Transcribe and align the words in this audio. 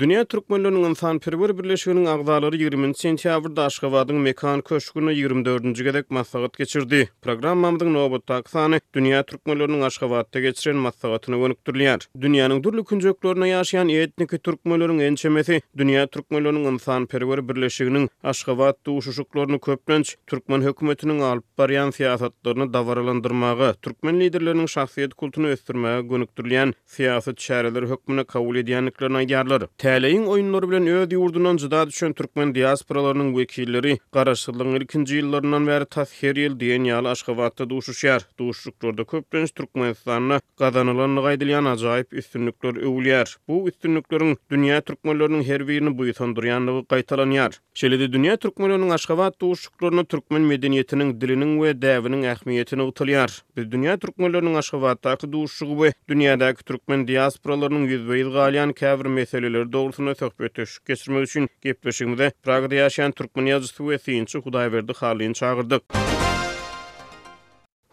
Dünya 0.00 0.24
Türkmenlörünün 0.24 0.82
insan 0.84 1.18
perver 1.18 1.58
birleşiginin 1.58 2.06
agdaları 2.06 2.56
20 2.56 2.94
sentyavrda 2.94 3.64
aşgabadın 3.64 4.16
mekan 4.16 4.60
köşkünü 4.60 5.12
24-cü 5.12 5.82
gedek 5.84 6.10
masagat 6.10 6.58
geçirdi. 6.58 7.10
Programmamdın 7.22 7.94
nobut 7.94 8.26
taksani 8.26 8.80
Dünya 8.94 9.22
Türkmenlörünün 9.22 9.82
aşgabatda 9.82 10.40
geçiren 10.40 10.76
masagatını 10.76 11.36
gönüktürlüyar. 11.36 12.00
Dünyanın 12.20 12.62
durlu 12.64 12.84
küncöklörüne 12.84 13.48
yaşayan 13.48 13.88
etniki 13.88 14.38
Türkmenlörün 14.38 14.98
ençemesi 14.98 15.62
Dünya 15.76 16.06
Türkmenlörünün 16.06 16.64
insan 16.64 17.06
perver 17.06 17.48
birleşiginin 17.48 18.10
aşgabat 18.24 18.76
duğuşuşuklörünü 18.86 19.60
köprenç 19.60 20.16
Türkmen 20.26 20.60
hükümetinin 20.62 21.20
alp 21.20 21.44
bariyan 21.58 21.90
siyasatlarını 21.90 22.72
davaralandırmağı 22.72 23.74
Türkmen 23.74 24.20
liderlerinin 24.20 24.66
şahsiyet 24.66 25.14
kultunu 25.14 25.46
östürmeğe 25.46 26.02
gönüktürlüyen 26.02 26.74
siyasat 26.86 27.38
çareler 27.38 27.82
hükmüne 27.82 28.24
kavul 28.24 28.56
ediyanlıklarına 28.56 29.22
yarlar. 29.22 29.60
Täleýin 29.90 30.28
oýunlary 30.30 30.68
bilen 30.70 30.84
öz 30.86 31.12
ýurdundan 31.16 31.56
juda 31.58 31.78
düşen 31.90 32.12
türkmen 32.14 32.52
diasporalarynyň 32.54 33.30
wekilleri 33.34 33.96
garaşdyrylan 34.14 34.76
ilkinji 34.78 35.16
ýyllaryndan 35.18 35.64
bäri 35.66 35.86
täsir 35.94 36.36
ýyl 36.44 36.52
diýen 36.60 36.84
ýaly 36.86 37.08
aşgabatda 37.10 37.64
duşuşýar. 37.66 38.22
Duşuşuklarda 38.38 39.04
köplenç 39.10 39.50
türkmen 39.58 39.88
ýetlerini 39.90 40.38
gazanylan 40.62 41.18
gaýdylyan 41.24 41.66
ajaýyp 41.72 42.12
üstünlikler 42.22 42.78
öwülýär. 42.84 43.34
Bu 43.50 43.58
üstünlikleriň 43.72 44.36
dünýä 44.52 44.78
türkmenleriniň 44.90 45.42
her 45.48 45.66
birini 45.68 45.94
buýutandyrýandygy 45.98 46.86
gaýtalanýar. 46.94 47.58
Şeýlede 47.80 48.06
dünýä 48.14 48.36
türkmenleriniň 48.46 48.94
aşgabat 48.98 49.40
duşuşuklaryna 49.42 50.04
türkmen 50.04 50.46
medeniýetiniň 50.52 51.12
diliniň 51.22 51.56
we 51.64 51.74
däwiniň 51.82 52.30
ähmiýetini 52.36 52.86
utulýar. 52.92 53.40
Biz 53.56 53.66
dünýä 53.74 53.98
türkmenleriniň 54.06 54.54
aşgabatdaky 54.62 55.32
duşuşugy 55.34 55.74
we 55.82 55.92
dünýädäki 56.14 56.62
türkmen 56.64 57.08
diasporalarynyň 57.10 57.90
ýüzbeýil 57.94 58.30
galyan 58.38 58.72
käbir 58.72 59.06
meselelerde 59.18 59.79
dogrusuna 59.80 60.14
söhbet 60.14 60.58
etdik. 60.58 60.86
Geçirmek 60.86 61.22
üçin 61.22 61.48
gepleşigimizde 61.62 62.32
Pragada 62.42 62.74
yaşayan 62.74 63.12
türkmen 63.12 63.46
yazıçısı 63.46 63.78
we 63.82 63.98
sinçi 63.98 64.38
Hudaýberdi 64.38 64.92
Halyň 65.00 65.32
çağırdyk. 65.34 65.82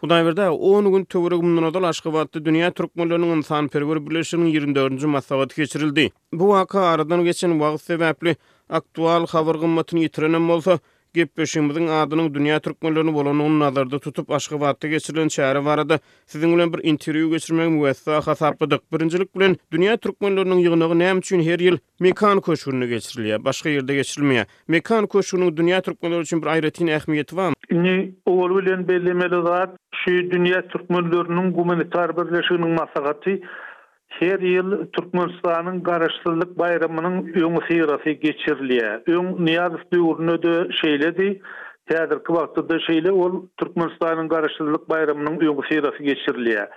Hudaýberdi 0.02 0.48
10 0.48 0.92
gün 0.92 1.04
töwrek 1.04 1.42
mundan 1.46 1.82
aşgabatda 1.90 2.38
dünýä 2.46 2.68
türkmenläriniň 2.78 3.32
insan 3.36 3.68
perwer 3.68 3.96
birleşiginiň 4.06 4.48
24-nji 4.58 5.06
maslahaty 5.06 5.62
geçirildi. 5.62 6.10
Bu 6.32 6.44
waka 6.46 6.80
aradan 6.84 7.24
geçen 7.24 7.50
wagt 7.60 7.90
sebäpli 7.90 8.34
aktual 8.78 9.26
habar 9.34 9.54
gymmatyny 9.64 10.04
ýitirenem 10.06 10.46
bolsa, 10.52 10.78
Gepbeşimizin 11.14 11.86
adının 11.88 12.34
dünya 12.34 12.60
türkmenlerini 12.60 13.14
bolan 13.14 13.40
onun 13.40 13.60
nazarda 13.60 13.98
tutup 13.98 14.30
aşkı 14.30 14.60
vatı 14.60 14.88
geçirilen 14.88 15.28
çare 15.28 15.64
varada 15.64 15.98
sizin 16.26 16.56
olan 16.58 16.72
bir 16.72 16.84
interiyo 16.84 17.30
geçirmek 17.30 17.70
müvessa 17.70 18.12
hasarpıdık. 18.20 18.92
Birincilik 18.92 19.34
bilen 19.36 19.56
dünya 19.72 19.96
türkmenlerinin 19.96 20.56
yığınağı 20.58 20.98
neyem 20.98 21.18
için 21.18 21.42
her 21.42 21.58
yıl 21.58 21.78
mekan 22.00 22.40
koşuğunu 22.40 22.88
geçiriliyor. 22.88 23.44
Başka 23.44 23.68
yerde 23.68 23.94
geçirilmeye. 23.94 24.46
Mekan 24.68 25.06
koşuğunun 25.06 25.56
dünya 25.56 25.80
türkmenler 25.82 26.20
için 26.20 26.42
bir 26.42 26.46
ayretin 26.46 26.86
ehmiyeti 26.86 27.36
var 27.36 27.48
mı? 27.48 27.54
Ne 27.70 28.10
oğul 28.26 28.58
bilen 28.58 28.88
belli 28.88 29.14
melezat 29.14 29.70
şu 29.94 30.10
dünya 30.10 30.68
türkmenlerinin 30.68 31.54
gümünitar 31.56 32.16
birleşiğinin 32.16 32.70
masakati 32.70 33.42
Her 34.16 34.40
ýyl 34.40 34.70
Türkmenistanyň 34.96 35.80
garaşsyzlyk 35.88 36.52
bayramynyň 36.58 37.16
öň 37.48 37.56
syýrasy 37.68 38.12
geçirilýär. 38.24 39.02
Öň 39.16 39.26
niýazly 39.48 39.82
döwrüne 39.94 40.36
de 40.44 40.54
şeýledi. 40.80 41.26
Täder 41.90 42.22
kwagtda 42.28 42.64
da 42.70 42.78
şeýle 42.88 43.10
ol 43.24 43.36
Türkmenistanyň 43.62 44.30
garaşsyzlyk 44.32 44.88
bayramynyň 44.94 45.36
öň 45.50 45.60
syýrasy 45.72 46.08
geçirilýär. 46.08 46.72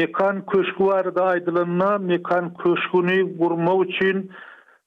Mekan 0.00 0.40
köşkuwary 0.54 1.12
da 1.20 1.28
aýdylanma, 1.34 1.90
mekan 2.08 2.48
köşkuny 2.64 3.18
gurmak 3.42 3.84
üçin 3.86 4.22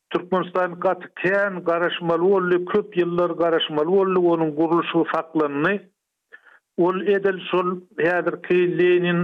Türkmenistan 0.09 0.79
gatkyn 0.87 1.61
garaşmaly 1.69 2.27
ol 2.39 2.51
köp 2.73 2.97
ýyllar 3.03 3.37
garaşmaly 3.43 3.95
ol 4.01 4.23
onuň 4.33 4.55
gurulşy 4.59 5.05
faklanyny. 5.13 5.79
Ol 6.87 6.95
edil 7.17 7.37
şol 7.51 7.67
häzirki 8.01 8.57
Lenin 8.77 9.21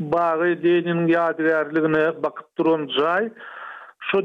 bağı 0.00 0.62
deyinin 0.62 1.06
yadigarlığını 1.06 2.22
bakıp 2.22 2.58
duran 2.58 2.88
jay 2.98 3.28
şu 3.98 4.18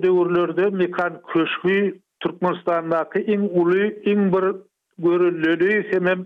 mekan 0.71 1.13
köşkü 1.33 1.99
Türkmenistandaky 2.19 3.19
iň 3.33 3.41
ulu, 3.59 3.85
iň 4.11 4.21
bir 4.33 4.45
görülüli 5.05 5.71
semem 5.91 6.25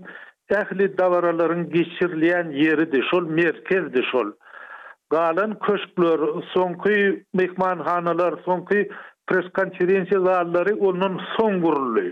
ähli 0.60 0.86
dawaralaryň 0.98 1.62
geçirilýän 1.78 2.48
ýeridir. 2.64 3.04
Şol 3.12 3.24
merkezdi, 3.38 4.02
şol. 4.12 4.28
Galan 5.10 5.52
köşkler, 5.68 6.20
soňky 6.54 7.24
mehmanhanalar, 7.34 8.34
soňky 8.46 8.80
pres 9.28 9.48
konferensiýa 9.58 10.24
zallary 10.26 10.74
onuň 10.90 11.14
soň 11.38 11.54
gurulýy. 11.66 12.12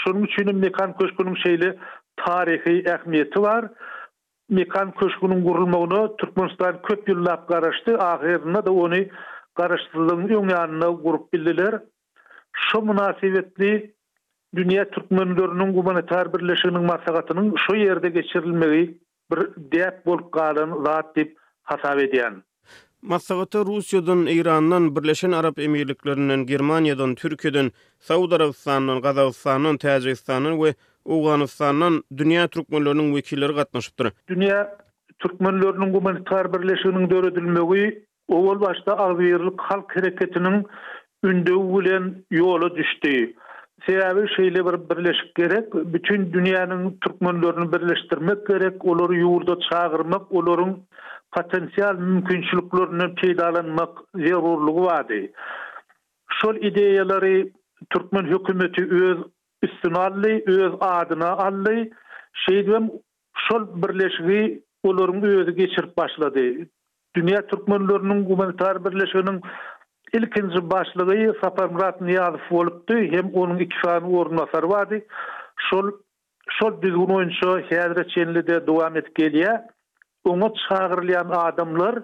Şunun 0.00 0.22
üçin 0.22 0.56
mekan 0.56 0.90
köşkünüň 0.98 1.34
şeýle 1.44 1.70
tarihi 2.16 2.76
ähmiýeti 2.94 3.42
bar. 3.42 3.62
Mekan 4.50 4.92
köşkünün 4.98 5.44
gurulmagyna 5.44 6.16
Türkmenistan 6.16 6.78
köp 6.88 7.08
ýyllap 7.08 7.46
garaşdy, 7.48 7.90
ahyrynda 8.04 8.62
da 8.66 8.72
ony 8.72 8.94
garaşdyrylan 9.60 10.22
öň 10.24 10.50
ýanyna 10.50 11.02
gurup 11.02 11.32
bildiler. 11.32 11.74
Şu 12.52 12.80
münasibetli 12.80 13.94
dünýä 14.56 14.84
türkmenlörünün 14.90 15.72
gumanitar 15.74 16.26
birleşiginiň 16.32 16.84
maslahatynyň 16.92 17.50
şu 17.66 17.72
ýerde 17.82 18.08
geçirilmegi 18.14 18.98
bir 19.30 19.38
däp 19.76 20.06
bolup 20.06 20.32
galan 20.32 20.72
zat 20.86 21.12
diýip 21.16 21.34
hasap 21.62 21.98
edýän. 22.06 22.34
Maslahaty 23.02 23.58
Russiýadan, 23.58 24.26
Irandan, 24.30 24.96
Birleşen 24.96 25.32
Arap 25.32 25.58
Emirliklerinden, 25.58 26.40
Germaniýadan, 26.46 27.12
Türkiýeden, 27.20 27.70
Saudi 27.98 28.34
Arabistanyndan, 28.34 29.02
Gazagystanyndan, 29.02 29.76
Täjikistanyndan 29.76 30.56
we 30.62 30.74
Awganystandan 31.14 31.94
dünya 32.20 32.42
türkmenläriniň 32.52 33.06
wekilleri 33.16 33.52
gatnaşypdyr. 33.58 34.08
Dünya 34.28 34.58
türkmenläriniň 35.24 35.92
gumanitar 35.94 36.48
birleşiginiň 36.52 37.06
döredilmegi 37.10 37.84
owol 38.38 38.60
başta 38.64 38.96
agzyrlyk 39.06 39.60
halk 39.70 39.94
hereketiniň 39.96 40.56
ündegi 41.30 41.62
bilen 41.76 42.04
ýola 42.40 42.68
düşdi. 42.80 43.14
Sebäbi 43.86 44.22
şeýle 44.36 44.60
bir 44.68 44.76
birleşik 44.90 45.34
gerek, 45.40 45.72
bütün 45.94 46.28
dünýäniň 46.36 46.84
türkmenlerini 47.06 47.70
birleştirmek 47.72 48.46
gerek, 48.46 48.84
olary 48.84 49.22
ýurda 49.24 49.56
çağırmak, 49.70 50.24
olaryň 50.40 50.74
potensial 51.32 51.96
mümkinçiliklerini 52.04 53.06
peýdalanmak 53.22 53.92
zerurlygy 54.26 54.82
bardy. 54.88 55.22
Şol 56.40 56.54
ideýalary 56.72 57.48
Türkmen 57.92 58.24
hökümeti 58.26 58.82
öz 58.94 59.18
üstün 59.62 59.94
aldı, 59.94 60.28
öz 60.46 60.72
adına 60.80 61.28
aldı. 61.30 61.88
Şeýdem 62.48 62.90
şol 63.48 63.64
birleşigi 63.82 64.62
olaryň 64.84 65.26
özü 65.28 65.52
geçirip 65.56 65.96
başlady. 65.96 66.64
Dünya 67.16 67.36
türkmenläriniň 67.40 68.24
gumanitar 68.28 68.76
birleşiginiň 68.76 69.40
ilkinji 70.12 70.70
başlygy 70.70 71.30
Safar 71.42 71.70
Murat 71.70 72.00
Niyazow 72.00 72.50
bolupdy, 72.56 72.94
hem 73.16 73.26
onuň 73.40 73.60
iki 73.62 73.78
fany 73.84 74.16
orunda 74.18 74.46
sarwady. 74.54 74.98
Şol 75.70 75.90
şol 76.58 76.82
düzgün 76.82 77.12
oýunçy 77.16 77.68
häzirçe 77.70 78.44
de 78.48 78.66
dowam 78.66 78.96
etgeliýär. 78.96 79.60
Umut 80.24 80.56
çağırylan 80.68 81.28
adamlar 81.30 82.02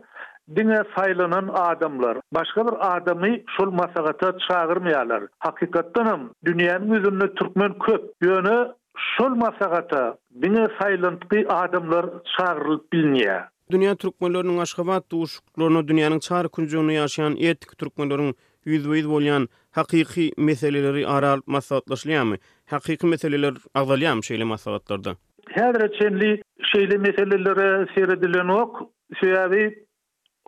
dine 0.57 0.83
saylanan 0.97 1.49
adamlar, 1.55 2.19
başka 2.33 2.67
bir 2.67 2.97
adamı 2.97 3.37
şol 3.57 3.71
masagata 3.71 4.39
çağırmayalar. 4.49 5.25
Hakikatten 5.39 6.07
hem 6.07 6.31
dünyanın 6.45 6.95
yüzünde 6.95 7.35
Türkmen 7.35 7.79
köp 7.79 8.11
yönü 8.23 8.73
şol 9.19 9.29
masagata 9.29 10.17
dine 10.43 10.67
saylantki 10.81 11.49
adamlar 11.53 12.07
çağırılıp 12.37 12.93
bilmeye. 12.93 13.45
Dünya 13.71 13.95
Türkmenlörünün 13.97 14.59
aşkabat 14.59 15.11
duşuklarına 15.11 15.89
dünyanın 15.89 16.19
çağrı 16.19 16.49
kuncuğunu 16.49 16.93
yaşayan 16.93 17.37
etik 17.37 17.79
Türkmenlörün 17.79 18.37
yüzveyiz 18.65 19.11
bolyan 19.11 19.49
hakiki 19.71 20.33
meseleleri 20.39 21.07
aral 21.09 21.41
masagatlaşlayamı? 21.47 22.37
Hakiki 22.71 23.07
meseleler 23.07 23.55
azalyam 23.75 24.25
şeyle 24.25 24.45
masagatlarda? 24.45 25.13
Her 25.49 25.75
reçenli 25.81 26.43
şeyle 26.73 26.99
meselelere 26.99 27.87
seyredilen 27.95 28.49
ok, 28.49 28.87
Söyavi 29.21 29.84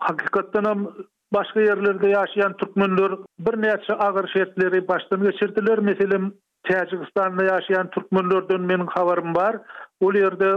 Hakikatten 0.00 0.64
hem 0.64 0.86
başka 1.34 1.60
yerlerde 1.60 2.08
yaşayan 2.08 2.56
Türkmenler 2.56 3.12
bir 3.38 3.62
neyatçı 3.62 3.94
ağır 3.94 4.28
şeritleri 4.28 4.88
baştan 4.88 5.22
geçirdiler. 5.22 5.78
Meselim 5.78 6.34
Tehacikistan'da 6.62 7.44
yaşayan 7.44 7.90
Türkmenlerden 7.90 8.68
benim 8.68 8.86
havarım 8.86 9.36
var. 9.36 9.56
O 10.00 10.12
yerde 10.12 10.52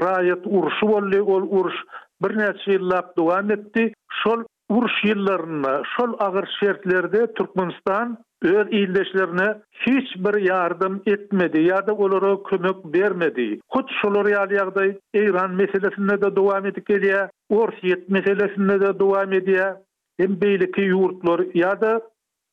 rayet 0.00 0.46
urşu 0.46 0.86
oldu. 0.86 1.22
O 1.22 1.34
urş 1.58 1.74
bir 2.22 2.38
neyatçı 2.38 2.70
yıllap 2.70 3.16
duan 3.18 3.48
etti. 3.48 3.92
Şol 4.24 4.44
urş 4.68 4.92
yıllarında, 5.04 5.82
şol 5.96 6.14
ağır 6.18 6.48
şeritlerde 6.60 7.34
Türkmenistan 7.34 8.18
öz 8.42 8.66
ildeşlerine 8.70 9.54
hiç 9.72 10.16
bir 10.16 10.34
yardım 10.48 11.02
etmedi 11.06 11.60
yada 11.60 11.86
da 11.86 11.94
olara 11.94 12.42
kömök 12.42 12.76
vermedi. 12.94 13.60
Kut 13.68 13.90
şolur 14.02 14.26
yali 14.26 14.54
eyran 14.54 14.94
İran 15.14 15.50
meselesinde 15.50 16.22
de 16.22 16.36
devam 16.36 16.66
edip 16.66 16.86
geliye, 16.86 17.28
Orsiyet 17.48 18.08
meselesinde 18.08 18.80
de 18.80 18.98
devam 18.98 19.32
ediye, 19.32 19.74
hem 20.18 20.40
beylikli 20.40 20.82
yurtlar 20.84 21.42
ya 21.54 21.80
da 21.80 22.00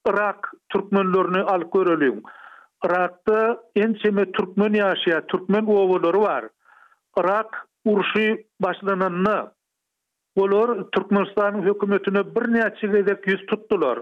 Irak 0.10 0.51
Türkmenlörünü 0.69 1.42
al 1.44 1.62
görülüyüm. 1.74 2.22
Irakda 2.86 3.63
en 3.75 3.94
çeme 3.94 4.31
Türkmen 4.31 4.74
yaşaya, 4.74 5.28
Türkmen 5.28 5.66
oğulları 5.66 6.22
var. 6.22 6.45
Irak 7.19 7.66
urşi 7.86 8.45
başlananına, 8.60 9.51
olur 10.36 10.86
Türkmenistan'ın 10.92 11.62
hükümetine 11.62 12.19
bir 12.36 12.54
neyatçı 12.54 12.88
gedek 12.88 13.28
yüz 13.28 13.45
tuttular. 13.45 14.00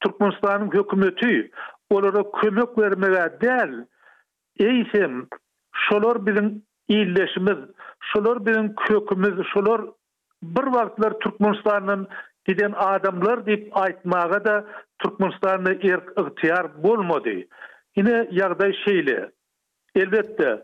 Türkmenistan'ın 0.00 0.66
hükümeti 0.70 1.50
olara 1.90 2.22
kömök 2.40 2.78
vermeye 2.78 3.40
değil, 3.40 3.84
eysem, 4.60 5.26
şolor 5.72 6.26
bilin 6.26 6.64
iyileşimiz, 6.88 7.56
şolor 8.00 8.46
bilin 8.46 8.74
kökümüz, 8.88 9.46
şolor 9.54 9.92
bir 10.42 10.62
vaktlar 10.66 11.10
Türkmenistan'ın 11.20 12.08
giden 12.44 12.72
adamlar 12.76 13.46
deyip 13.46 13.76
aitmağa 13.76 14.44
da 14.44 14.64
Türkmenistan'ı 14.98 15.72
ilk 15.74 16.18
ihtiyar 16.18 16.82
bulmadı. 16.82 17.30
Yine 17.96 18.28
yağday 18.30 18.72
şeyle, 18.84 19.30
elbette, 19.94 20.62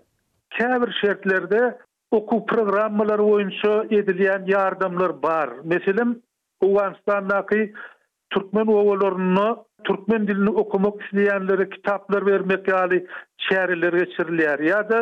kâbir 0.59 0.93
şertlerde 1.01 1.79
oku 2.11 2.47
programmalar 2.47 3.19
oyuncu 3.19 3.87
edilen 3.91 4.45
yardımlar 4.47 5.23
bar. 5.23 5.49
Meselim, 5.65 6.23
Uganistan'daki 6.61 7.47
Uganistan'daki 7.49 7.75
türkmen 8.35 8.67
owalaryna 8.67 9.57
türkmen 9.85 10.29
dilini 10.29 10.51
okumak 10.63 10.95
isleyenlere 11.05 11.69
kitaplar 11.71 12.27
vermek 12.27 12.67
ýaly 12.69 12.99
şäherler 13.47 13.93
geçirilýär. 14.03 14.59
Ýa-da 14.71 15.01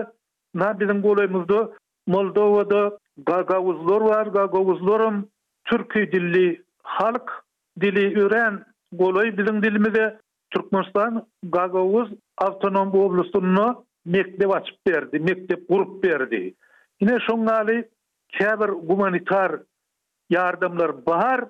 na 0.62 0.68
bizim 0.80 1.00
Moldova'da 1.00 1.60
Moldowada 2.06 2.82
gagawuzlar 3.30 4.00
bar, 4.04 4.26
gagawuzlarym 4.36 5.20
türk 5.64 5.94
dilli 6.12 6.62
halk 6.82 7.32
dili 7.80 8.04
ören 8.22 8.64
golaý 8.92 9.28
bizim 9.38 9.62
dilimize 9.62 10.18
Türkmenistan 10.50 11.26
gagawuz 11.52 12.08
awtonom 12.38 12.88
oblastyna 13.02 13.68
mektep 14.06 14.54
açyp 14.56 14.76
berdi, 14.86 15.18
mektep 15.20 15.68
gurup 15.68 16.02
berdi. 16.04 16.54
Ine 17.00 17.16
şoňaly 17.26 17.84
käbir 18.28 18.66
gumanitar 18.90 19.52
yardımlar 20.30 21.06
bahar 21.06 21.40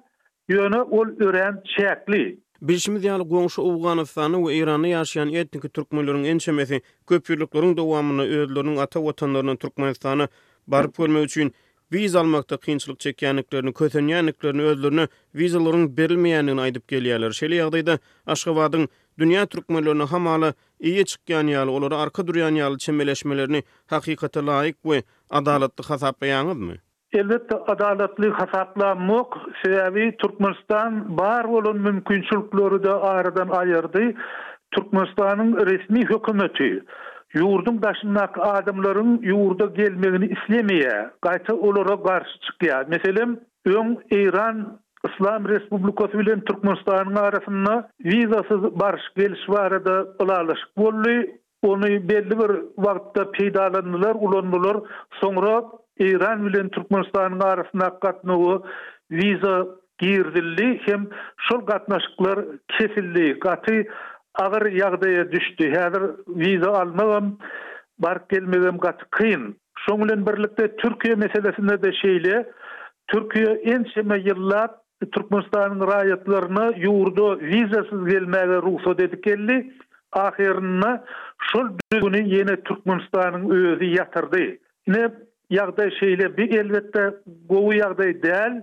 ýöne 0.51 0.79
ol 0.83 1.07
ören 1.23 1.59
çäkli. 1.73 2.23
Bilşimiz 2.63 3.05
ýaly 3.07 3.25
goňşu 3.33 3.63
Awganystany 3.73 4.37
we 4.45 4.55
Irany 4.59 4.89
ýaşaýan 4.93 5.31
etniki 5.39 5.69
türkmenleriň 5.69 6.25
ençemesi 6.33 6.81
köp 7.07 7.31
ýyllyklaryň 7.31 7.77
dowamyny 7.79 8.25
özleriniň 8.41 8.79
ata 8.85 8.99
watanlarynyň 9.05 9.59
Türkmenistany 9.65 10.27
baryp 10.67 10.97
görmek 10.99 11.27
üçin 11.29 11.53
wiza 11.97 12.21
almakda 12.21 12.57
kynçylyk 12.65 12.99
çekýänliklerini, 13.07 13.73
kötenýänliklerini 13.81 14.63
özlerini 14.73 15.05
wizalaryň 15.35 15.85
berilmeýänligini 15.99 16.63
aýdyp 16.67 16.85
gelýärler. 16.95 17.35
Şeýle 17.39 17.57
ýagdaýda 17.63 17.99
Aşgabatyň 18.37 18.87
dünýä 19.19 19.47
türkmenlerini 19.47 20.07
hamaly 20.17 20.53
iýe 20.83 21.03
çykýan 21.15 21.51
ýaly, 21.55 21.71
olara 21.79 21.99
arka 22.03 22.23
durýan 22.33 22.55
ýaly 22.63 22.79
çemeleşmelerini 22.89 23.63
hakykata 23.87 24.41
laýyk 24.53 24.77
we 24.83 25.03
adalatly 25.31 25.83
hasaplaýanmy? 25.93 26.79
Elbette 27.13 27.57
adaletli 27.67 28.31
hasatla 28.31 28.95
muk 28.95 29.39
sevi 29.65 30.17
Turkmenistan 30.17 31.17
bar 31.19 31.49
bolun 31.49 31.81
mümkinçülükleri 31.81 32.83
de 32.85 32.91
aradan 32.93 33.49
ayırdı. 33.49 34.03
Türkmenistan'ın 34.71 35.57
resmi 35.67 36.01
hükümeti 36.01 36.83
yurdun 37.33 37.83
başındaki 37.83 38.41
adamların 38.41 39.19
yurda 39.23 39.67
gelmeğini 39.67 40.37
islemeye, 40.39 41.11
gayta 41.23 41.55
olara 41.55 42.03
karşı 42.03 42.39
çıkıya. 42.53 42.85
Meselim, 42.89 43.41
ön 43.65 44.03
İran 44.11 44.79
İslam 45.13 45.49
Respublikası 45.49 46.19
bilen 46.19 46.41
Türkmenistan'ın 46.41 47.17
arasında 47.17 47.91
vizasız 48.05 48.63
barış 48.81 49.03
geliş 49.17 49.49
da 49.49 50.07
ılarlaşık 50.23 50.77
bollu, 50.77 51.23
onu 51.67 51.89
belli 52.09 52.39
bir 52.41 52.51
vaqtda 52.85 53.25
peýdalandylar, 53.33 54.15
ulandylar. 54.29 54.77
Sonra 55.21 55.63
Iran 55.99 56.47
bilen 56.47 56.69
Türkmenistanyň 56.69 57.41
arasyna 57.45 57.89
gatnawy 58.03 58.57
viza 59.11 59.67
girdildi 59.99 60.81
hem 60.87 61.07
şol 61.47 61.61
gatnaşyklar 61.71 62.39
kesildi. 62.77 63.27
Gaty 63.47 63.79
agyr 64.45 64.63
ýagdaýa 64.81 65.27
düşdi. 65.33 65.65
Häzir 65.77 66.03
viza 66.43 66.71
almagam, 66.83 67.33
bark 67.99 68.29
gelmegim 68.31 68.79
gat 68.79 69.01
kyn. 69.19 69.55
Şoň 69.85 70.03
bilen 70.05 70.27
birlikde 70.27 70.65
Türkiýe 70.83 71.15
meselesinde 71.17 71.83
de 71.83 71.89
şeýle 72.01 72.45
Türkiýe 73.15 73.53
ençeme 73.75 74.15
ýyllap 74.17 74.71
Türkmenistan'ın 75.13 75.81
rayetlerine 75.93 76.67
yurdu 76.85 77.41
vizesiz 77.41 78.03
gelmeye 78.15 78.47
ruhsat 78.63 78.99
geldi. 79.23 79.71
ahirinna 80.13 81.05
şol 81.39 81.69
düzgünü 81.93 82.29
yine 82.35 82.57
Türkmenistan'ın 82.57 83.51
özü 83.51 83.85
yatırdı. 83.85 84.39
Ne 84.87 85.09
yagday 85.51 85.91
şeyle 86.01 86.37
bir 86.37 86.59
elbette 86.59 87.15
govu 87.49 87.75
yagday 87.75 88.23
değil, 88.23 88.63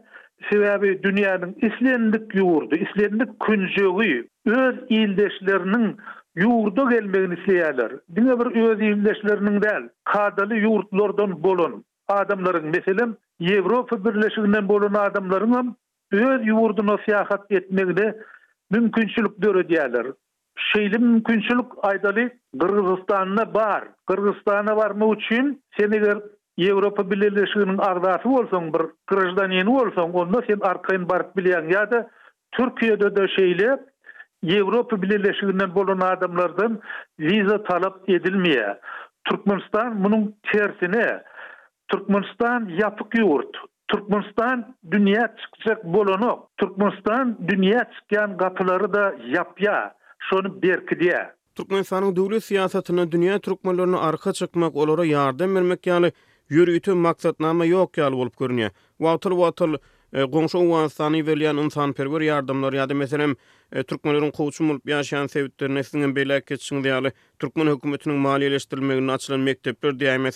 sebebi 0.52 1.04
dünyanın 1.04 1.56
islendik 1.62 2.36
yoğurdu, 2.36 2.76
islendik 2.76 3.40
küncüğü, 3.40 4.28
öz 4.46 4.76
iyileşlerinin 4.90 5.98
yoğurdu 6.36 6.90
gelmeyini 6.90 7.40
isleyerler. 7.40 7.92
Dine 8.16 8.40
bir 8.40 8.62
öz 8.70 8.82
iyileşlerinin 8.82 9.62
değil, 9.62 9.86
kadalı 10.04 10.58
yoğurtlardan 10.58 11.44
bolun 11.44 11.86
adamların, 12.08 12.66
mesela 12.66 13.08
Evropa 13.42 14.06
Birleşik'inden 14.06 14.70
bolun 14.70 14.94
adamların, 14.94 15.76
öz 16.12 16.48
yoğurdu 16.48 16.88
nasiyahat 16.88 17.52
etmeyini, 17.52 18.14
Mümkünçülük 18.72 19.42
dörü 19.42 19.70
diyalar. 19.70 20.08
şeýle 20.72 20.98
mümkinçilik 21.04 21.70
aýdaly 21.90 22.26
Gürgistanyna 22.54 23.46
bar. 23.54 23.84
Gürgistanyna 24.08 24.78
barmy 24.78 25.12
üçin 25.14 25.48
sen 25.80 25.92
eger 26.00 26.18
Ýewropa 26.64 27.04
Birleşiginiň 27.12 27.78
agdaty 27.90 28.28
bolsaň, 28.30 28.66
bir 28.74 28.82
gyrjdanyny 29.12 29.62
bolsaň, 29.68 30.10
onda 30.22 30.40
sen 30.48 30.60
arkaýyn 30.72 31.06
baryp 31.12 31.30
bilýän 31.38 31.70
ýa-da 31.72 32.02
Türkiýede 32.58 33.12
de 33.18 33.24
şeýle 33.36 33.78
Ýewropa 34.56 34.98
Birleşiginden 35.02 35.72
bolan 35.78 36.02
adamlardan 36.10 36.76
wiza 37.28 37.62
talap 37.70 38.10
edilmeýe. 38.18 38.74
Türkmenistan 39.30 39.96
munun 39.96 40.26
tersine 40.52 41.06
Türkmenistan 41.88 42.70
yapık 42.82 43.16
yurt. 43.20 43.58
Türkmenistan 43.88 44.76
dünya 44.92 45.36
çıkacak 45.42 45.84
bolonu. 45.84 46.48
Türkmenistan 46.58 47.38
dünya 47.48 47.86
çıkan 47.96 48.38
kapıları 48.38 48.94
da 48.94 49.16
yapya. 49.26 49.99
şonu 50.20 50.62
berki 50.62 51.00
diye. 51.00 51.30
Türkmenistan'ın 51.56 52.16
dövlü 52.16 52.42
siyasatına 52.42 53.12
dünya 53.12 53.40
Türkmenlerine 53.40 53.98
arka 53.98 54.34
çıkmak 54.34 54.76
olara 54.76 55.06
yardım 55.06 55.56
vermek 55.56 55.86
yani 55.88 56.12
yürütü 56.50 56.94
maksatname 56.94 57.66
yok 57.66 57.98
yal 57.98 58.14
olup 58.14 58.38
görünüye. 58.40 58.72
Vatıl 59.00 59.38
vatıl 59.38 59.74
e, 60.14 60.24
gongşu 60.24 60.58
uvanistani 60.58 61.28
veliyan 61.28 61.58
insan 61.58 61.94
perver 61.94 62.22
yardımlar 62.22 62.90
da 62.90 62.94
meselam 62.94 63.36
e, 63.72 63.84
Türkmenlerin 63.84 64.32
kovçum 64.32 64.70
olup 64.70 64.90
yaşayan 64.90 65.28
sevdikler 65.28 65.70
nesliğine 65.70 66.16
belli 66.16 66.84
diyalı 66.84 67.12
Türkmen 67.40 67.68
hükümetinin 67.76 68.18
mali 68.18 68.56
açılan 69.12 69.40
mektepler 69.40 70.00
diyalı 70.00 70.30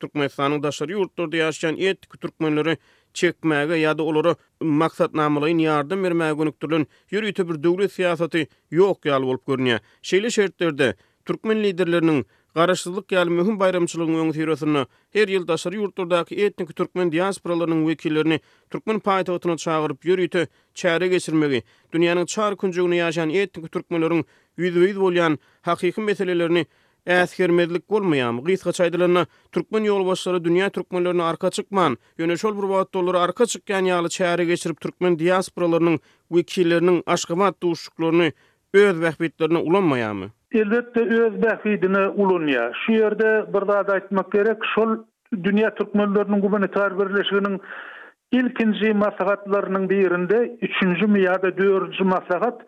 Türkmenistan'ın 0.00 0.62
daşları 0.62 0.92
yurtlar 0.92 1.32
diyalı 1.32 1.52
yurtlar 1.66 2.52
diyalı 2.54 2.76
çekmäge 3.18 3.74
ýa-da 3.84 4.02
olara 4.10 4.34
maksatnamalyň 4.80 5.60
ýardym 5.66 6.02
bermäge 6.04 6.34
gönükdirilen 6.40 6.84
ýürüýte 7.14 7.46
bir 7.48 7.56
döwlet 7.66 7.92
siýasaty 7.94 8.42
ýok 8.80 9.06
ýaly 9.10 9.24
bolup 9.30 9.44
görnýär. 9.50 9.80
Şeýle 10.10 10.30
şertlerde 10.36 10.94
türkmen 11.26 11.62
liderleriniň 11.64 12.22
garaşsyzlyk 12.58 13.10
ýaly 13.16 13.30
möhüm 13.40 13.56
bayramçylygyň 13.60 14.18
öňe 14.24 14.34
süýresini 14.38 14.84
her 15.16 15.28
ýyl 15.34 15.46
daşary 15.48 15.78
ýurtlardaky 15.80 16.38
etnik 16.46 16.74
türkmen 16.80 17.10
diasporalarynyň 17.12 17.80
wekillerini 17.90 18.40
türkmen 18.70 18.98
paýtagyna 19.10 19.56
çağıryp 19.64 20.04
ýürüýte 20.10 20.46
çäre 20.74 21.08
geçirmegi, 21.14 21.62
dünýäniň 21.92 22.26
çar 22.36 22.54
künjügini 22.54 23.42
etnik 23.42 23.72
türkmenleriň 23.74 24.24
ýüzüwiz 24.58 24.96
bolýan 25.04 25.38
hakyky 25.62 26.00
meselelerini 26.00 26.66
Äskermedlik 27.08 27.88
bolmaýan, 27.88 28.42
gysga 28.44 28.72
çaýdylanyň 28.76 29.24
türkmen 29.52 29.84
ýol 29.86 30.04
dünýä 30.44 30.68
türkmenlerini 30.70 31.22
arka 31.22 31.50
çykman, 31.50 31.96
ýöneşol 32.18 32.54
burwat 32.56 32.92
dolary 32.94 33.18
arka 33.18 33.44
çykýan 33.44 33.88
ýaly 33.88 34.08
çäri 34.12 34.44
geçirip 34.46 34.80
türkmen 34.80 35.18
diasporalarynyň 35.18 35.96
wekillerini 36.28 37.02
aşgamat 37.06 37.62
duşuklaryny 37.62 38.30
öz 38.74 38.96
wähbetlerini 39.00 39.58
ulanmaýanmy? 39.62 40.26
Elbetde 40.52 41.00
öz 41.22 41.34
wähbetini 41.40 42.04
ulanýar. 42.22 42.72
Şu 42.84 42.92
ýerde 42.92 43.54
bir 43.54 43.66
zat 43.72 43.88
aýtmak 43.96 44.30
gerek, 44.36 44.58
şol 44.74 44.96
dünýä 45.34 45.70
türkmenleriniň 45.78 46.40
gubyny 46.40 46.68
tarbirleşigini 46.76 47.56
ilkinji 48.32 48.92
maslahatlarynyň 48.94 49.88
birinde 49.90 50.36
3-nji 50.62 51.18
ýa-da 51.24 51.48
4-nji 51.62 52.04
maslahat 52.04 52.60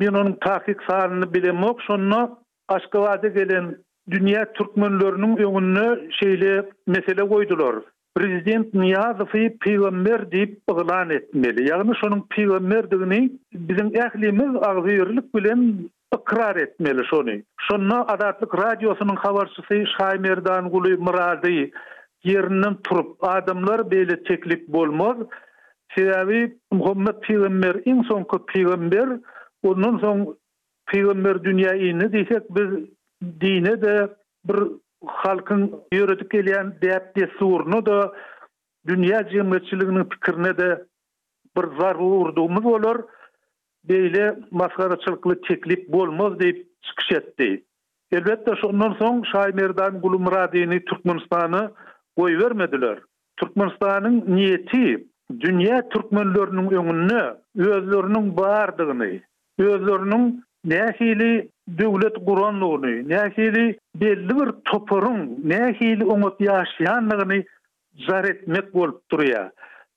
Bir 0.00 0.08
onun 0.08 0.32
tahkik 0.44 0.80
sahalini 0.82 1.34
bilemok, 1.34 1.82
sonuna 1.82 2.36
Aşkavada 2.68 3.28
gelen 3.28 3.76
dünya 4.10 4.52
Türkmenlörünün 4.52 5.36
öngünü 5.36 6.10
şeyle 6.12 6.62
mesele 6.86 7.28
koydular. 7.28 7.76
Prezident 8.16 8.74
Niyazov'ı 8.74 9.58
peygamber 9.60 10.30
deyip 10.30 10.58
ıglan 10.70 11.10
etmeli. 11.10 11.68
Yani 11.70 11.92
şunun 12.04 12.26
peygamber 12.30 12.90
deyini 12.90 13.32
bizim 13.52 13.86
ehlimiz 13.86 14.56
ağzı 14.62 14.88
yörülük 14.92 15.34
bilen 15.34 15.74
ıkrar 16.14 16.56
etmeli 16.56 17.02
şunu. 17.10 17.30
Şunna 17.60 18.00
adatlık 18.00 18.58
radyosunun 18.58 19.16
havarçısı 19.16 19.84
Şahim 19.98 20.24
Erdoğan 20.24 20.68
Gulu 20.70 21.00
Mıradi 21.02 21.70
yerinden 22.24 22.74
turup 22.84 23.24
adamlar 23.24 23.90
böyle 23.90 24.22
teklik 24.22 24.68
bolmaz. 24.68 25.16
Sebebi 25.96 26.56
Muhammed 26.72 27.14
peygamber, 27.22 27.76
en 27.86 28.02
sonki 28.02 28.44
peygamber, 28.46 29.08
ondan 29.62 29.98
sonra 29.98 30.26
Peygamber 30.86 31.44
dünya 31.44 31.74
iyini 31.74 32.12
diysek 32.12 32.42
biz 32.50 32.70
dine 33.40 33.82
de 33.82 34.08
bir 34.44 34.56
halkın 35.06 35.80
yöretik 35.92 36.34
eleyen 36.34 36.76
deyip 36.82 37.16
de 37.16 37.30
suurunu 37.38 37.86
da 37.86 38.12
dünya 38.86 39.28
cimriyetçiliğinin 39.28 40.04
pikirine 40.04 40.58
de 40.58 40.84
bir 41.56 41.80
zarfı 41.80 42.02
urduğumuz 42.02 42.66
olur. 42.66 43.04
Beyle 43.84 44.38
maskaraçılıklı 44.50 45.40
teklip 45.40 45.92
bolmaz 45.92 46.38
deyip 46.40 46.66
çıkış 46.82 47.12
etdi. 47.12 47.64
Elbette 48.12 48.52
şundan 48.60 48.92
son 48.98 49.22
Şahy 49.32 49.52
Merdan 49.52 50.00
Gulumradini 50.00 50.84
Türkmenistan'ı 50.84 51.70
oy 52.16 52.38
vermediler. 52.38 52.98
Türkmenistan'ın 53.36 54.24
niyeti 54.36 55.06
dünya 55.40 55.88
Türkmenlörünün 55.88 56.70
önünü, 56.70 57.34
özlörünün 57.56 58.36
bağırdığını, 58.36 59.20
özlörünün 59.58 60.44
nähili 60.64 61.48
döwlet 61.78 62.16
guranlygyny, 62.26 63.08
nähili 63.08 63.78
belli 63.94 64.34
bir 64.40 64.50
toporun, 64.70 65.20
nähili 65.52 66.04
umut 66.14 66.40
ýaşaýanlygyny 66.40 67.44
zar 68.08 68.24
etmek 68.24 68.74
bolup 68.74 69.00
durýar. 69.12 69.50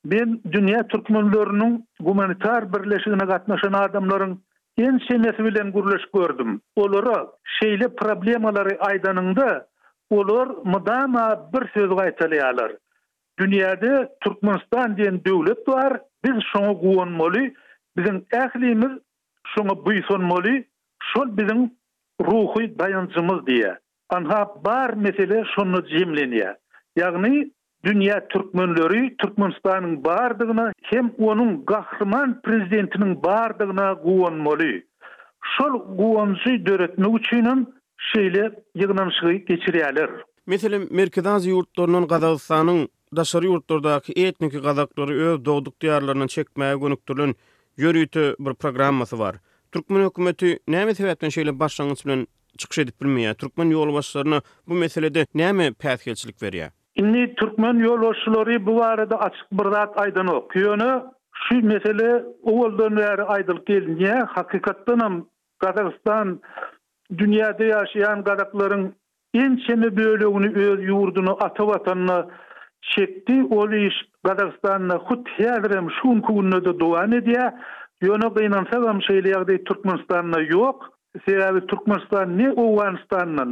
Men 0.05 0.41
dünýä 0.55 0.83
türkmenläriniň 0.89 1.77
gumanitar 1.99 2.67
birleşigine 2.73 3.25
gatnaşan 3.31 3.73
adamlaryň 3.73 4.37
en 4.77 4.99
senesi 5.07 5.43
bilen 5.45 5.71
gurulyş 5.71 6.03
gördüm. 6.13 6.61
Olara 6.75 7.27
şeýle 7.59 7.95
problemalary 7.95 8.75
aýdanyňda 8.89 9.61
olar 10.09 10.47
mydama 10.65 11.25
bir 11.53 11.67
söz 11.73 11.89
gaýtalyarlar. 11.99 12.71
Dünýäde 13.39 14.07
Türkmenistan 14.23 14.95
diýen 14.97 15.23
döwlet 15.25 15.67
bar, 15.67 15.99
biz 16.25 16.37
şoňa 16.53 16.73
guwanmaly, 16.81 17.53
biziň 17.97 18.15
ählimiz 18.43 18.93
Şu 19.55 19.63
mabysan 19.63 20.21
moli 20.21 20.65
şol 21.03 21.37
bizing 21.37 21.71
ruhuy 22.23 22.73
diyançymyz 22.79 23.47
diye. 23.47 23.77
Anha 24.09 24.47
bar 24.65 24.93
mesele 24.93 25.43
şonu 25.55 25.87
jimleniye. 25.97 26.57
Ya'ni 26.95 27.51
dünýä 27.85 28.27
türkmenleri, 28.33 29.01
Türkmenistan'yň 29.21 29.93
bardygyna 30.05 30.65
hem 30.91 31.07
onuň 31.27 31.51
gahryman 31.71 32.31
prezidentiniň 32.45 33.11
bardygyna 33.23 33.85
guwan 34.05 34.35
moli. 34.47 34.85
Şol 35.55 35.73
guwançy 35.99 36.53
döretmek 36.67 37.17
üçin 37.19 37.47
şeýle 38.11 38.43
ýygnanmşygy 38.75 39.37
geçiriärler. 39.51 40.09
Meselen 40.47 40.81
merkezaz 40.99 41.47
ýurtlardan 41.47 42.03
gaýdalyşanyň 42.15 42.79
daşary 43.15 43.47
ýurtlardaky 43.53 44.11
etniki 44.25 44.57
gazaklar 44.67 45.09
öz 45.27 45.45
dogduk 45.45 45.75
diýarlaryndan 45.81 46.29
çekmäge 46.37 46.75
gonukdurlan 46.85 47.31
Yörüýtü 47.77 48.35
bir 48.39 48.53
programmasy 48.53 49.19
bar. 49.19 49.35
Türkmen 49.71 50.03
hökümeti 50.05 50.59
näme 50.67 50.91
sebäpden 50.95 51.29
şeýle 51.29 51.59
başlangyç 51.59 52.05
bilen 52.05 52.27
çykyş 52.57 52.77
edip 52.79 52.95
bilmeýär. 53.01 53.35
Türkmen 53.37 53.71
ýol 53.71 53.93
başçylaryna 53.93 54.41
bu 54.67 54.73
meselede 54.73 55.25
näme 55.35 55.73
päsgelçilik 55.81 56.35
berýär? 56.41 56.69
Indi 56.95 57.35
Türkmen 57.35 57.77
ýol 57.85 58.01
başçylary 58.01 58.57
bu 58.65 58.77
barada 58.79 59.19
açyk 59.19 59.45
bir 59.53 59.63
zat 59.71 59.95
aýdan 59.97 60.27
okyýany. 60.27 61.03
Şu 61.47 61.61
mesele 61.67 62.23
owaldan 62.43 62.97
bäri 62.97 63.21
aýdylyp 63.21 63.65
gelýär. 63.71 64.25
Hakykatdan 64.27 64.99
hem 65.03 65.23
Gazakstan 65.59 66.41
dünýäde 67.13 67.63
ýaşaýan 67.75 68.23
gazaklaryň 68.23 68.87
en 69.33 69.61
çene 69.67 69.91
bölegini 69.97 70.49
öz 70.65 70.79
ýurduny, 70.89 71.33
ata 71.39 72.27
çekdi. 72.95 73.43
Ol 73.51 73.71
iş 73.73 73.93
Gadagstanna 74.27 74.95
hut 75.07 75.29
hiyadirim 75.39 75.87
shun 75.97 76.17
kuunna 76.27 76.57
da 76.65 76.73
duane 76.79 77.19
diya, 77.27 77.45
yonu 78.09 78.27
qiynan 78.37 78.65
sabam 78.71 78.97
shayli 79.07 79.29
yagdi 79.35 79.53
Turkmenistanna 79.69 80.39
yok, 80.51 80.77
sebebi 81.27 81.59
Turkmenistan 81.73 82.33
ni 82.39 82.49
Uwanistanna, 82.63 83.45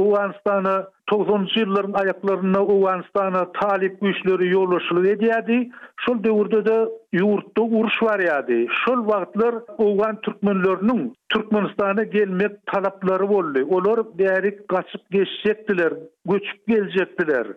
Uwanstana 0.00 0.86
90-njy 1.12 1.58
ýyllaryň 1.60 1.96
aýaklaryna 2.00 2.60
Uwanstana 2.74 3.42
talip 3.58 3.98
güýçleri 4.04 4.46
ýolaşly 4.52 5.02
edýärdi. 5.14 5.58
Şol 6.04 6.22
döwürde 6.24 6.60
de 6.68 6.76
ýurtda 7.20 7.66
uruş 7.80 7.96
bar 8.06 8.20
ýady. 8.24 8.62
Şol 8.82 9.02
wagtlar 9.10 9.58
Uwan 9.88 10.16
türkmenläriniň 10.28 11.04
Türkmenistana 11.34 12.04
gelmek 12.16 12.52
talapları 12.72 13.28
boldy. 13.34 13.62
Olar 13.78 14.00
däri 14.22 14.54
gaçyp 14.68 15.02
geçýetdiler, 15.18 15.92
göçüp 16.24 16.64
geljekdiler. 16.68 17.52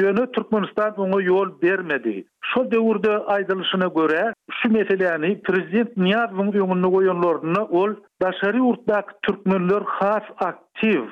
Ýöne 0.00 0.24
Türkmenistan 0.36 1.00
oňa 1.06 1.18
ýol 1.30 1.56
bermedi. 1.64 2.18
Şol 2.52 2.70
döwürde 2.70 3.16
aýdylyşyna 3.38 3.88
görä 3.98 4.32
şu 4.60 4.70
meseleni 4.76 5.32
prezident 5.48 5.96
Niyazov 5.96 6.60
öňünde 6.60 6.88
goýanlaryny 6.98 7.62
ol 7.82 7.96
daşary 8.22 8.58
ýurtdaky 8.68 9.16
türkmenler 9.22 9.82
has 9.98 10.26
aktiv 10.50 11.02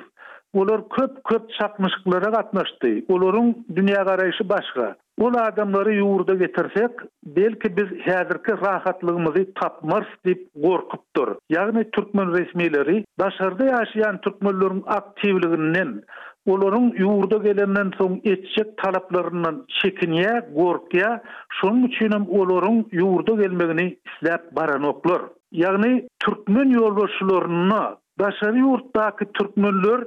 Olar 0.53 0.89
köp 0.89 1.11
köp 1.31 1.49
çakmışlara 1.61 2.31
katnaşdy. 2.31 2.99
Olorun 3.09 3.65
dünya 3.75 4.03
garayışı 4.03 4.49
başga. 4.49 4.95
Ol 5.21 5.33
adamları 5.35 5.93
yurda 5.93 6.33
getirsek, 6.35 6.91
belki 7.25 7.77
biz 7.77 7.85
häzirki 8.05 8.51
rahatlygymyzy 8.65 9.43
tapmars 9.61 10.07
dip 10.25 10.41
gorkupdyr. 10.55 11.29
Ýagny 11.51 11.91
türkmen 11.91 12.29
resmileri 12.37 13.05
başarda 13.19 13.63
ýaşaýan 13.67 14.21
türkmenleriň 14.23 14.81
aktivliginden 14.87 15.91
Olorun 16.47 16.93
yurda 16.97 17.37
gelenden 17.37 17.89
soň 17.99 18.13
etjek 18.33 18.77
talaplarından 18.77 19.65
çekinýä, 19.81 20.33
gorkýa, 20.55 21.19
şoň 21.59 21.85
üçin 21.87 22.11
olarun 22.11 22.39
olorun 22.39 22.87
yurda 22.91 23.33
gelmegini 23.41 23.97
islep 24.07 24.51
baranoklar. 24.55 25.21
oklar. 25.21 25.21
Ýagny 25.53 26.03
türkmen 26.19 26.69
ýolbaşlaryna 26.77 27.95
Başary 28.19 28.59
ýurtdaky 28.61 29.25
türkmenler 29.33 29.99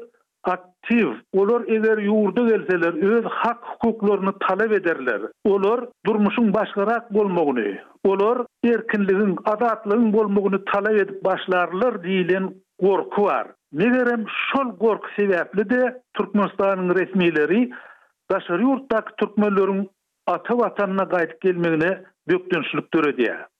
aktiv 0.44 1.08
olur 1.32 1.64
eger 1.68 1.98
yurdu 1.98 2.48
gelseler 2.48 3.02
öz 3.16 3.24
hak 3.24 3.58
hukuklarını 3.64 4.32
talep 4.48 4.72
ederler 4.72 5.22
olur 5.44 5.82
durmuşun 6.06 6.54
başkarak 6.54 7.14
bolmogunu 7.14 7.64
olur 8.04 8.46
erkinliğin 8.64 9.36
adatlığın 9.44 10.12
bolmogunu 10.12 10.64
talep 10.64 11.00
edip 11.02 11.24
başlarlar 11.24 12.02
diilen 12.04 12.54
korku 12.80 13.22
var 13.22 13.46
negerem 13.72 14.24
şol 14.52 14.78
korku 14.78 15.08
sebepli 15.18 15.70
de 15.70 16.02
Türkmenistan'ın 16.14 16.94
resmileri 16.94 17.70
daşarı 18.30 18.62
yurttak 18.62 19.16
Türkmenlerin 19.18 19.90
ata 20.26 20.58
vatanına 20.58 21.02
gayet 21.02 21.40
gelmegine 21.40 22.00
büyük 22.28 22.52
dönüşlük 22.54 23.51